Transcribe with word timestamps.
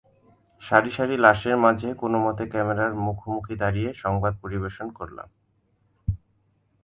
সারি 0.63 0.91
সারি 0.97 1.15
লাশের 1.17 1.55
মাঝে 1.65 1.89
কোনোমতে 2.01 2.43
ক্যামেরার 2.53 2.91
মুখোমুখি 3.05 3.55
দাঁড়িয়ে 3.61 3.89
সংবাদ 4.03 4.33
পরিবেশন 4.43 4.87
করলাম। 4.97 5.27